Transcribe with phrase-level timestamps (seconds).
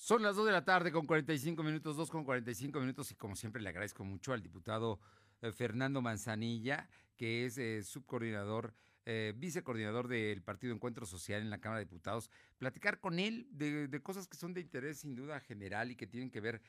[0.00, 3.36] Son las 2 de la tarde con 45 minutos, 2 con 45 minutos y como
[3.36, 4.98] siempre le agradezco mucho al diputado
[5.42, 6.88] eh, Fernando Manzanilla,
[7.18, 8.72] que es eh, subcoordinador,
[9.04, 14.00] eh, vicecoordinador del Partido Encuentro Social en la Cámara de Diputados, platicar con él de,
[14.02, 16.62] cosas que son de interés sin duda general y que tienen que ver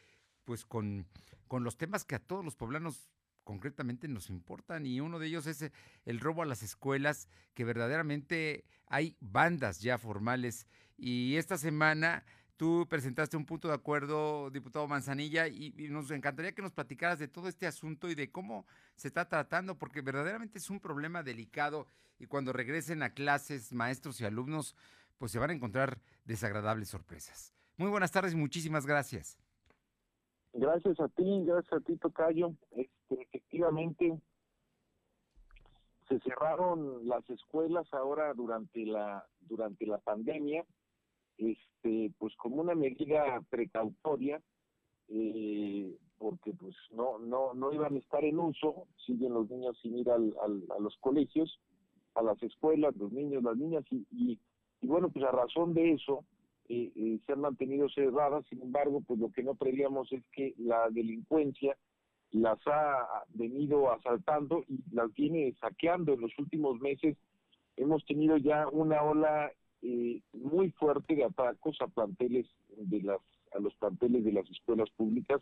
[0.44, 1.08] pues con,
[1.48, 3.14] con los temas que a todos los poblanos
[3.46, 4.86] concretamente nos importan.
[4.86, 5.72] Y uno de ellos es
[6.04, 10.68] el robo a las escuelas, que verdaderamente hay bandas ya formales.
[10.98, 12.26] Y esta semana
[12.62, 17.28] Tú presentaste un punto de acuerdo, diputado Manzanilla, y, nos encantaría que nos platicaras de
[17.28, 21.88] todo este asunto y de cómo se está tratando, porque verdaderamente es un problema delicado
[22.20, 24.76] y cuando regresen a clases, maestros y alumnos,
[25.18, 27.52] pues se van a encontrar desagradables sorpresas.
[27.78, 29.40] Muy buenas tardes muchísimas gracias.
[30.54, 32.54] Gracias a ti, gracias a ti, Tocayo.
[32.76, 34.22] Este, efectivamente,
[36.08, 40.64] se cerraron las escuelas ahora durante la durante la pandemia
[41.42, 44.42] este pues como una medida precautoria
[45.10, 49.98] eh, porque pues no no no iban a estar en uso siguen los niños sin
[49.98, 51.60] ir al, a los colegios
[52.16, 54.40] a las escuelas los niños las niñas y, y,
[54.88, 56.24] bueno pues a razón de eso
[56.70, 60.54] eh, eh, se han mantenido cerradas sin embargo pues lo que no prevíamos es que
[60.58, 61.76] la delincuencia
[62.32, 66.14] las ha venido asaltando y las viene saqueando.
[66.14, 67.18] En los últimos meses
[67.76, 73.20] hemos tenido ya una ola eh, muy fuerte de atacos a de las
[73.54, 75.42] a los planteles de las escuelas públicas,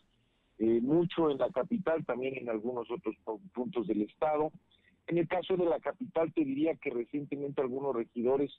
[0.57, 3.15] eh, mucho en la capital, también en algunos otros
[3.53, 4.51] puntos del estado.
[5.07, 8.51] En el caso de la capital te diría que recientemente algunos regidores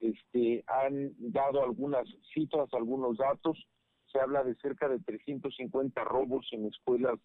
[0.00, 3.66] este, han dado algunas cifras, algunos datos.
[4.12, 7.18] Se habla de cerca de 350 robos en escuelas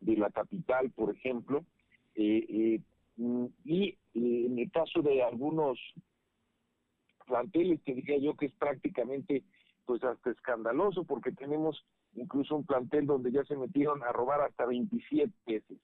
[0.00, 1.64] de la capital, por ejemplo.
[2.14, 2.80] Eh,
[3.64, 5.78] y en el caso de algunos
[7.26, 9.44] planteles que diría yo que es prácticamente
[9.84, 14.66] pues hasta escandaloso porque tenemos incluso un plantel donde ya se metieron a robar hasta
[14.66, 15.78] 27 veces.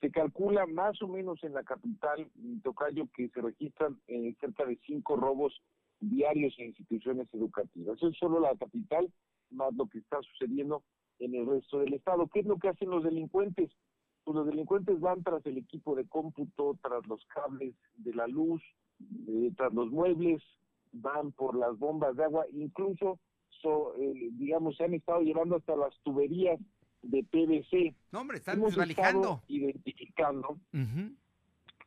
[0.00, 2.30] Se calcula más o menos en la capital,
[2.62, 5.62] Tocayo, que se registran eh, cerca de cinco robos
[6.00, 7.96] diarios en instituciones educativas.
[7.96, 9.10] Eso es solo la capital,
[9.50, 10.82] más lo que está sucediendo
[11.18, 12.28] en el resto del estado.
[12.28, 13.70] ¿Qué es lo que hacen los delincuentes?
[14.24, 18.62] Pues los delincuentes van tras el equipo de cómputo, tras los cables de la luz,
[19.28, 20.42] eh, tras los muebles,
[20.92, 23.18] van por las bombas de agua, incluso,
[23.98, 26.58] eh, digamos, se han estado llevando hasta las tuberías
[27.02, 27.94] de PVC.
[28.12, 29.42] No, hombre, están desvalijando.
[29.48, 30.58] identificando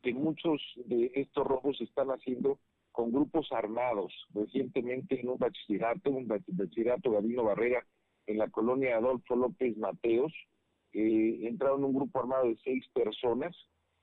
[0.02, 2.60] que muchos de estos robos se están haciendo
[2.92, 4.14] con grupos armados.
[4.34, 7.86] Recientemente en un bachillerato, un bachillerato Gabino Barrera,
[8.28, 10.34] en la colonia Adolfo López Mateos,
[10.94, 13.56] eh, entraron un grupo armado de seis personas,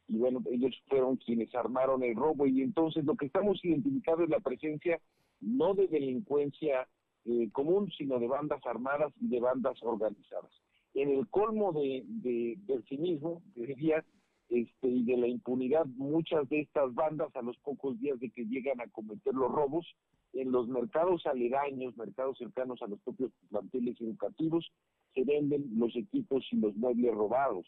[0.09, 4.31] y bueno, ellos fueron quienes armaron el robo y entonces lo que estamos identificando es
[4.31, 5.01] la presencia
[5.41, 6.89] no de delincuencia
[7.25, 10.53] eh, común, sino de bandas armadas y de bandas organizadas.
[10.95, 14.05] En el colmo de, del cinismo, diría,
[14.49, 18.45] este, y de la impunidad, muchas de estas bandas a los pocos días de que
[18.45, 19.87] llegan a cometer los robos,
[20.33, 24.71] en los mercados aledaños, mercados cercanos a los propios planteles educativos,
[25.15, 27.67] se venden los equipos y los muebles robados.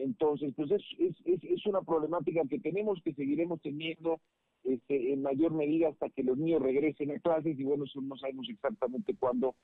[0.00, 4.20] Entonces, pues es, es, es, una problemática que tenemos, que seguiremos teniendo
[4.64, 8.16] este, en mayor medida hasta que los niños regresen a clases y bueno, eso no
[8.16, 9.54] sabemos exactamente cuándo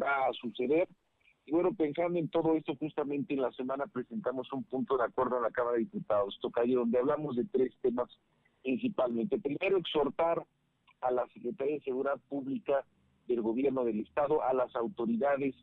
[0.00, 0.88] va a suceder.
[1.46, 5.36] Y bueno, pensando en todo esto, justamente en la semana presentamos un punto de acuerdo
[5.36, 8.08] a la Cámara de Diputados, Tocayo, donde hablamos de tres temas
[8.62, 9.38] principalmente.
[9.38, 10.42] Primero, exhortar
[11.02, 12.84] a la Secretaría de Seguridad Pública
[13.28, 15.54] del Gobierno del Estado, a las autoridades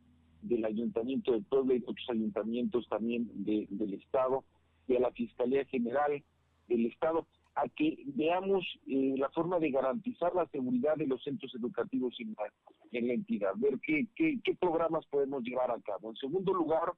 [0.42, 4.44] del Ayuntamiento de Puebla y otros ayuntamientos también del Estado
[4.88, 6.24] y a la Fiscalía General
[6.68, 11.54] del Estado a que veamos eh, la forma de garantizar la seguridad de los centros
[11.54, 12.52] educativos en la,
[12.92, 16.10] en la entidad, ver qué, qué, qué, programas podemos llevar a cabo.
[16.10, 16.94] En segundo lugar,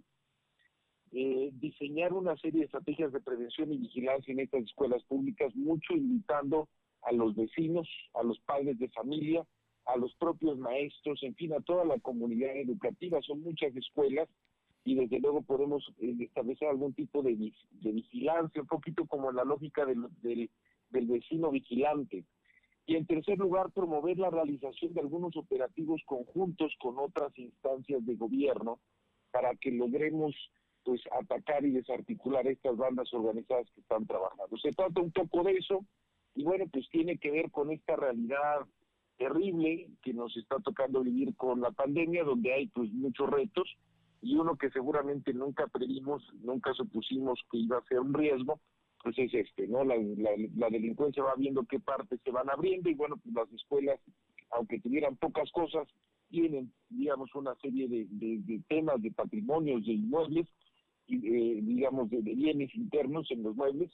[1.12, 5.94] eh, diseñar una serie de estrategias de prevención y vigilancia en estas escuelas públicas, mucho
[5.94, 6.70] invitando
[7.02, 9.44] a los vecinos, a los padres de familia,
[9.86, 13.22] a los propios maestros, en fin, a toda la comunidad educativa.
[13.22, 14.30] Son muchas escuelas
[14.86, 19.44] y desde luego podemos eh, establecer algún tipo de, de, vigilancia, un poquito como la
[19.44, 20.50] lógica del, del,
[20.90, 22.26] del vecino vigilante.
[22.86, 28.16] Y en tercer lugar, promover la realización de algunos operativos conjuntos con otras instancias de
[28.16, 28.80] gobierno
[29.32, 30.36] para que logremos
[30.84, 34.58] pues atacar y desarticular estas bandas organizadas que están trabajando.
[34.58, 35.86] Se trata un poco de eso
[36.36, 38.68] y bueno, pues tiene que ver con esta realidad
[39.24, 43.68] terrible que nos está tocando vivir con la pandemia, donde hay pues muchos retos
[44.22, 48.60] y uno que seguramente nunca previmos, nunca supusimos que iba a ser un riesgo,
[49.02, 49.84] pues es este, ¿no?
[49.84, 49.96] La,
[50.56, 54.00] la, delincuencia va viendo qué partes se van abriendo y bueno, pues las escuelas,
[54.52, 55.88] aunque tuvieran pocas cosas,
[56.30, 60.48] tienen, digamos, una serie de, temas de patrimonios, de inmuebles,
[61.08, 63.92] y, eh, digamos, de, bienes internos en los muebles,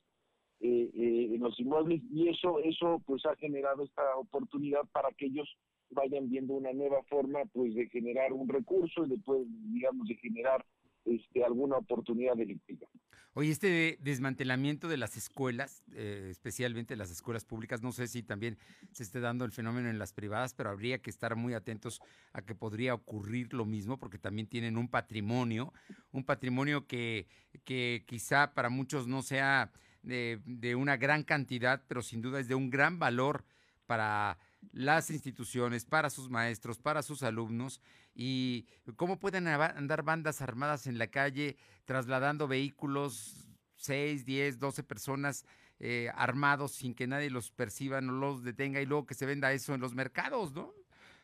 [0.62, 5.28] eh, eh, en los inmuebles, y eso, eso pues ha generado esta oportunidad para que
[5.28, 5.48] ellos
[5.92, 9.42] vayan viendo una nueva forma pues de generar un recurso y después,
[9.72, 10.66] digamos, de generar
[11.06, 12.88] este, alguna oportunidad delictiva.
[13.34, 18.58] Oye, este desmantelamiento de las escuelas, eh, especialmente las escuelas públicas, no sé si también
[18.92, 22.02] se esté dando el fenómeno en las privadas, pero habría que estar muy atentos
[22.34, 25.74] a que podría ocurrir lo mismo, porque también tienen un patrimonio,
[26.12, 27.28] un patrimonio que,
[27.64, 32.48] que quizá para muchos no sea de, de una gran cantidad, pero sin duda es
[32.48, 33.46] de un gran valor
[33.86, 34.38] para
[34.72, 37.82] las instituciones, para sus maestros, para sus alumnos
[38.14, 43.48] y cómo pueden andar bandas armadas en la calle trasladando vehículos,
[43.78, 45.46] 6, 10, 12 personas
[45.80, 49.54] eh, armados sin que nadie los perciba, no los detenga y luego que se venda
[49.54, 50.74] eso en los mercados, ¿no?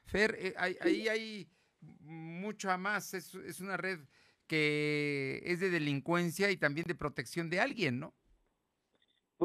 [0.06, 1.50] Fer, eh, ahí hay,
[2.00, 4.00] mucho más, es, es una red
[4.48, 8.16] que es de delincuencia y también de protección de alguien, ¿no?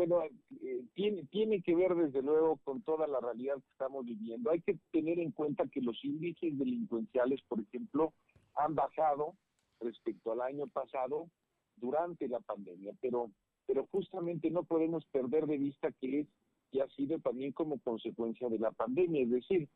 [0.00, 0.22] Bueno,
[0.62, 4.50] eh, tiene, tiene que ver desde luego con toda la realidad que estamos viviendo.
[4.50, 8.14] Hay que tener en cuenta que los índices delincuenciales, por ejemplo,
[8.54, 9.34] han bajado
[9.78, 11.28] respecto al año pasado
[11.76, 13.30] durante la pandemia, pero,
[13.66, 16.28] pero justamente no podemos perder de vista que es
[16.72, 19.68] que ha sido también como consecuencia de la pandemia, es decir,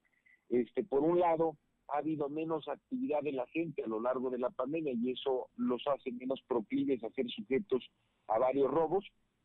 [0.49, 4.39] este por un lado ha habido menos actividad de la gente a lo largo de
[4.39, 7.85] la pandemia y eso los hace menos proclives a ser sujetos
[8.29, 9.05] a varios robos,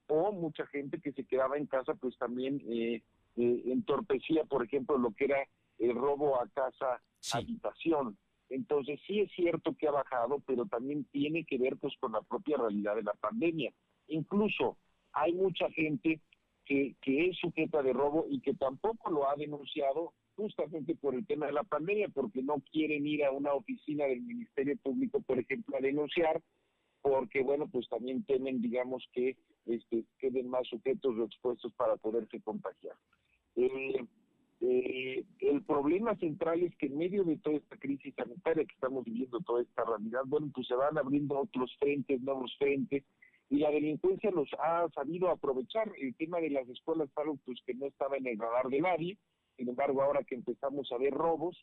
[0.09, 3.03] o mucha gente que se quedaba en casa pues también eh,
[3.37, 5.47] eh, entorpecía, por ejemplo, lo que era
[5.77, 7.01] el robo a casa
[7.31, 8.17] habitación.
[8.49, 12.21] Entonces sí es cierto que ha bajado, pero también tiene que ver pues con la
[12.21, 13.71] propia realidad de la pandemia.
[14.07, 14.77] Incluso
[15.13, 16.19] hay mucha gente
[16.65, 21.27] que, que es sujeta de robo y que tampoco lo ha denunciado justamente por el
[21.27, 25.37] tema de la pandemia, porque no quieren ir a una oficina del Ministerio Público, por
[25.37, 26.41] ejemplo, a denunciar,
[27.01, 32.41] porque bueno, pues también temen, digamos, que este, queden más sujetos o expuestos para poderse
[32.41, 32.95] contagiar.
[33.55, 34.05] Eh,
[34.61, 39.05] eh, el problema central es que en medio de toda esta crisis sanitaria que estamos
[39.05, 43.03] viviendo, toda esta realidad, bueno, pues se van abriendo otros frentes, nuevos frentes,
[43.49, 45.91] y la delincuencia los ha sabido aprovechar.
[45.97, 49.17] El tema de las escuelas algo pues que no estaba en el radar de nadie,
[49.57, 51.57] sin embargo, ahora que empezamos a ver robos,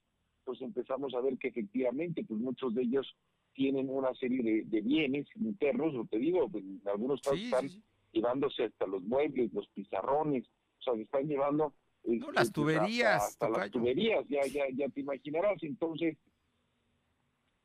[0.45, 3.17] pues empezamos a ver que efectivamente, pues muchos de ellos
[3.57, 7.69] tienen una serie de, bienes internos, lo te digo, pues, en algunos casos están
[8.13, 10.47] llevándose hasta los muebles, los pizarrones,
[10.79, 11.73] o sea, están llevando...
[12.05, 13.23] No, este, las tuberías.
[13.23, 15.61] Hasta, las tuberías, ya, ya, ya te imaginarás.
[15.63, 16.17] Entonces,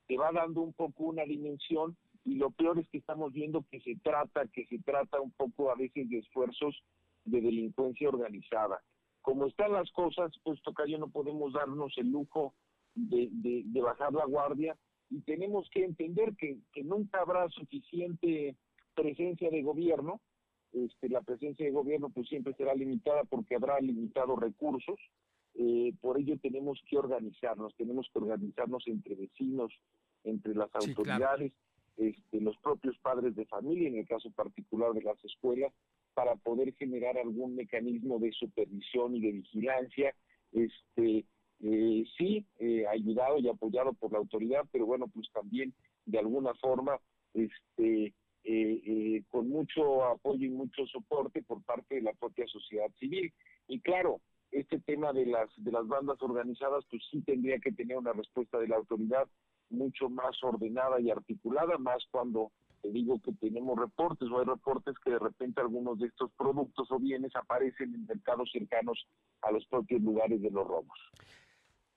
[0.08, 3.82] te va dando un poco una dimensión y lo peor es que estamos viendo que
[3.82, 6.82] se trata, que se trata un poco a veces de esfuerzos
[7.26, 8.82] de delincuencia organizada.
[9.22, 12.56] Como están las cosas, pues Tocayo no podemos darnos el lujo
[12.96, 14.76] de, de bajar la guardia
[15.12, 18.56] y tenemos que entender que, nunca habrá suficiente
[18.96, 20.22] presencia de gobierno.
[20.72, 24.98] Este, la presencia de gobierno pues siempre será limitada porque habrá limitados recursos.
[25.54, 29.74] Eh, por ello tenemos que organizarnos, tenemos que organizarnos entre vecinos,
[30.24, 31.52] entre las autoridades,
[31.98, 35.74] este, los propios padres de familia, en el caso particular de las escuelas,
[36.14, 40.16] para poder generar algún mecanismo de supervisión y de vigilancia,
[40.54, 41.26] este,
[41.64, 45.74] eh, sí, eh, ayudado y apoyado por la autoridad, pero bueno, pues también
[46.06, 47.00] de alguna forma,
[47.34, 48.14] este,
[48.44, 53.32] eh, eh, con mucho apoyo y mucho soporte por parte de la propia sociedad civil.
[53.68, 54.20] Y claro,
[54.52, 58.58] este tema de las de las bandas organizadas, pues sí tendría que tener una respuesta
[58.60, 59.28] de la autoridad
[59.70, 62.52] mucho más ordenada y articulada, más cuando
[62.82, 66.92] te digo que tenemos reportes o hay reportes que de repente algunos de estos productos
[66.92, 69.06] o bienes aparecen en mercados cercanos
[69.44, 70.98] a los propios lugares de los robos.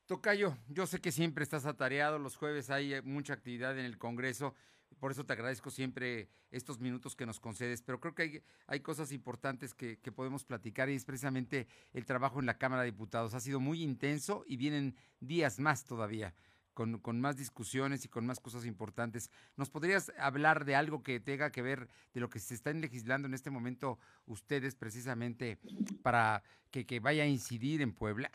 [0.06, 3.96] Tocayo, yo sé que siempre estás atareado, los jueves hay eh, mucha actividad en el
[3.96, 4.54] Congreso,
[5.00, 9.12] por eso te agradezco siempre estos minutos que nos concedes, pero creo que hay, cosas
[9.12, 13.34] importantes que, podemos platicar y es precisamente el trabajo en la Cámara de Diputados.
[13.34, 16.34] Ha sido muy intenso y vienen días más todavía.
[16.74, 19.30] Con, más discusiones y con más cosas importantes.
[19.56, 23.28] ¿Nos podrías hablar de algo que tenga que ver de lo que se está legislando
[23.28, 25.60] en este momento ustedes precisamente
[26.02, 26.42] para
[26.72, 28.28] que vaya a incidir en Puebla?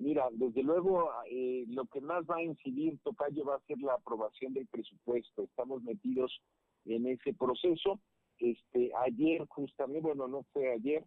[0.00, 3.94] Mira, desde luego eh, lo que más va a incidir, Tocayo, va a ser la
[3.94, 5.42] aprobación del presupuesto.
[5.42, 6.40] Estamos metidos
[6.86, 8.00] en ese proceso.
[8.38, 11.04] Este, ayer justamente, bueno, no fue ayer,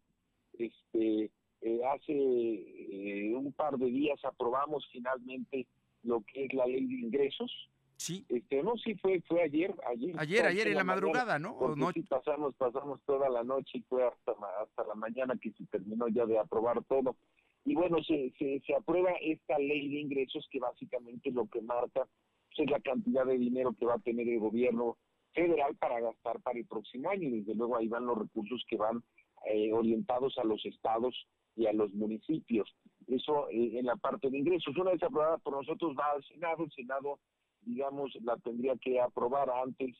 [0.60, 1.32] este,
[1.62, 5.66] eh, hace eh, un par de días aprobamos finalmente
[6.04, 7.52] lo que es la ley de ingresos.
[7.98, 8.28] Sí.
[8.30, 10.16] Este, no, sí fue, fue ayer, ayer.
[10.20, 11.54] Ayer, ayer en la, madrugada, ¿no?
[11.54, 11.92] ¿O no?
[11.94, 16.08] Sí pasamos, pasamos toda la noche y fue hasta, hasta la mañana que se terminó
[16.10, 17.16] ya de aprobar todo
[17.66, 22.08] Y bueno, se, se, aprueba esta ley de ingresos que básicamente lo que marca
[22.48, 24.98] pues, es la cantidad de dinero que va a tener el gobierno
[25.34, 27.30] federal para gastar para el próximo año.
[27.30, 29.04] Y desde luego ahí van los recursos que van
[29.46, 31.16] eh, orientados a los estados
[31.56, 32.70] y a los municipios.
[33.08, 34.76] Eso eh, en la parte de ingresos.
[34.78, 36.64] Una vez aprobada por nosotros va al Senado.
[36.66, 37.20] El Senado,
[37.62, 39.96] digamos, la tendría que aprobar antes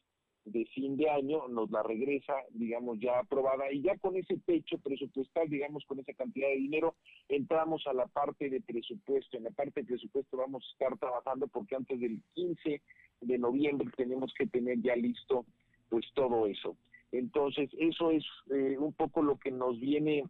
[0.46, 4.78] de fin de año, nos la regresa, digamos, ya aprobada, y ya con ese techo
[4.78, 6.96] presupuestal, digamos, con esa cantidad de dinero,
[7.30, 9.38] entramos a la parte de presupuesto.
[9.38, 12.82] En la parte de presupuesto vamos a estar trabajando porque antes del 15
[13.22, 15.46] de noviembre tenemos que tener ya listo,
[15.90, 16.76] pues, todo eso.
[17.12, 20.24] Entonces, eso es eh, un poco lo que nos viene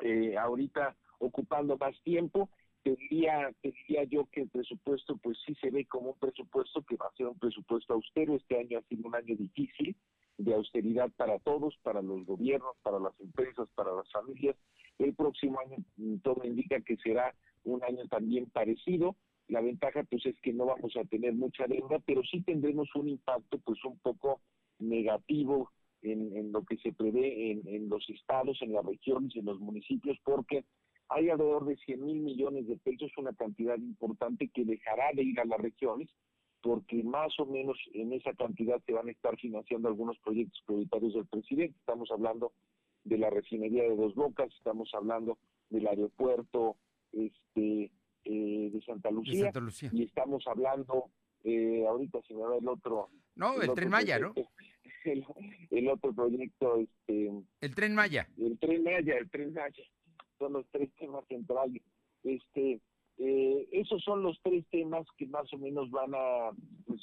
[0.00, 2.48] eh, ahorita ocupando más tiempo
[2.86, 7.06] tendría, tendría yo que el presupuesto pues sí se ve como un presupuesto que va
[7.06, 8.36] a ser un presupuesto austero.
[8.36, 9.96] Este año ha sido un año difícil
[10.38, 14.54] de austeridad para todos, para los gobiernos, para las empresas, para las familias.
[15.00, 19.16] El próximo año mm, todo indica que será un año también parecido.
[19.48, 23.08] La ventaja pues es que no vamos a tener mucha deuda, pero sí tendremos un
[23.08, 24.40] impacto pues un poco
[24.78, 29.46] negativo en, en lo que se prevé en, en los estados, en las regiones, en
[29.46, 30.64] los municipios, porque
[31.08, 35.38] hay alrededor de 100 mil millones de pesos, una cantidad importante que dejará de ir
[35.40, 36.08] a las regiones,
[36.62, 41.14] porque más o menos en esa cantidad se van a estar financiando algunos proyectos prioritarios
[41.14, 41.78] del presidente.
[41.78, 42.52] Estamos hablando
[43.04, 45.38] de la refinería de Dos Bocas, estamos hablando
[45.70, 46.76] del aeropuerto
[47.12, 47.92] este
[48.24, 49.52] eh, de, Santa Lucía,
[49.92, 51.10] y estamos hablando,
[51.44, 53.10] eh, ahorita se me va el otro...
[53.36, 54.34] No, el, Tren Maya, ¿no?
[55.04, 55.24] El,
[55.70, 57.30] el, otro proyecto, este...
[57.60, 58.28] El Tren Maya.
[58.36, 59.84] El Tren Maya, el Tren Maya
[60.38, 61.82] son los tres temas centrales.
[62.22, 62.80] Este,
[63.18, 66.50] eh, esos son los tres temas que más o menos van a
[66.86, 67.00] pues,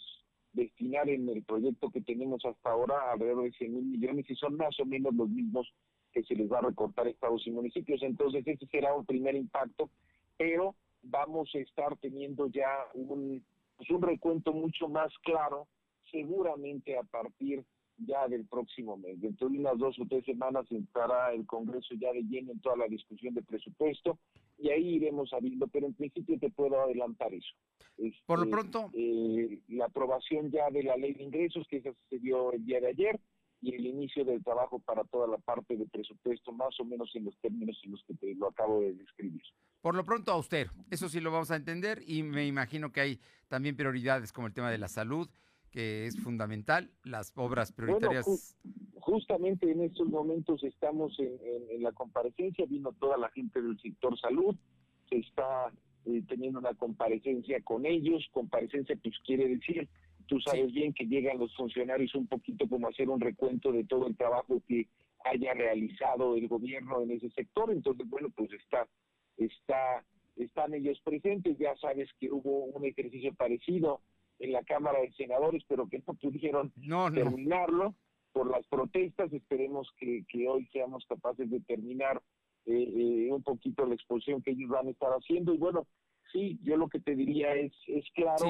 [0.53, 4.55] destinar en el proyecto que tenemos hasta ahora alrededor de 100 mil millones y son
[4.55, 5.67] más o menos los mismos
[6.11, 8.01] que se les va a recortar estados y municipios.
[8.03, 9.89] Entonces ese será un primer impacto,
[10.37, 13.43] pero vamos a estar teniendo ya un,
[13.77, 15.67] pues, un recuento mucho más claro,
[16.11, 17.63] seguramente a partir
[17.97, 19.19] ya del próximo mes.
[19.21, 22.77] Dentro de unas dos o tres semanas entrará el Congreso ya de lleno en toda
[22.77, 24.17] la discusión de presupuesto
[24.57, 27.53] y ahí iremos sabiendo, pero en principio te puedo adelantar eso.
[28.25, 28.91] Por lo este, pronto.
[28.93, 32.87] Eh, la aprobación ya de la ley de ingresos que se dio el día de
[32.87, 33.19] ayer
[33.61, 37.25] y el inicio del trabajo para toda la parte de presupuesto, más o menos en
[37.25, 39.41] los términos en los que te lo acabo de describir.
[39.81, 43.19] Por lo pronto, austero, eso sí lo vamos a entender y me imagino que hay
[43.47, 45.29] también prioridades como el tema de la salud
[45.73, 48.55] que es fundamental, las obras prioritarias.
[48.99, 54.55] justamente en estos momentos estamos en, la comparecencia, vino toda la gente del sector salud,
[55.09, 55.73] se está
[56.05, 59.89] eh, teniendo una comparecencia con ellos, comparecencia pues quiere decir,
[60.27, 64.05] tú sabes bien que llegan los funcionarios un poquito como hacer un recuento de todo
[64.05, 64.87] el trabajo que
[65.25, 68.87] haya realizado el gobierno en ese sector, entonces bueno, pues está,
[69.37, 74.01] está, están ellos presentes, ya sabes que hubo un ejercicio parecido
[74.39, 76.71] en la Cámara de Senadores, pero que no pudieron
[77.13, 77.95] terminarlo
[78.31, 79.31] por las protestas.
[79.31, 82.21] Esperemos que, hoy seamos capaces de terminar
[82.65, 85.53] eh, eh, un poquito la exposición que ellos van a estar haciendo.
[85.53, 85.87] Y bueno,
[86.31, 88.49] sí, yo lo que te diría es, es claro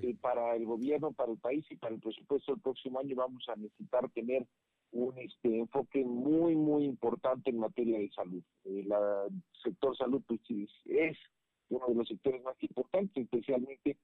[0.00, 3.44] que para el gobierno, para el país y para el presupuesto del próximo año vamos
[3.48, 4.46] a necesitar tener
[4.90, 8.42] un este, enfoque muy, muy importante en materia de salud.
[8.64, 8.88] El
[9.62, 10.40] sector salud pues,
[10.86, 11.16] es
[11.68, 13.98] uno de los sectores más importantes, especialmente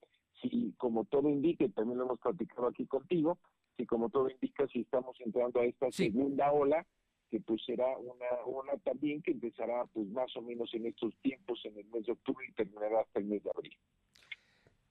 [0.48, 3.38] si como todo indica, también lo hemos platicado aquí contigo,
[3.76, 6.86] si como todo indica, si estamos entrando a esta segunda ola,
[7.30, 11.60] que pues será una ola también que empezará pues más o menos en estos tiempos,
[11.64, 13.76] en el mes de octubre y terminará hasta el mes de abril.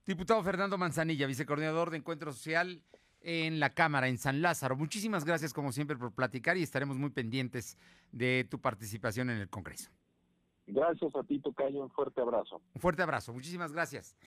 [0.05, 2.81] Diputado Fernando Manzanilla, vicecoordinador de Encuentro Social
[3.22, 4.75] en la Cámara, en San Lázaro.
[4.75, 7.77] Muchísimas gracias como siempre por platicar y estaremos muy pendientes
[8.12, 9.89] de tu participación en el Congreso.
[10.67, 11.81] Gracias a ti, Tocayo.
[11.81, 12.62] Un fuerte abrazo.
[12.74, 13.33] Un fuerte abrazo.
[13.33, 14.17] Muchísimas gracias.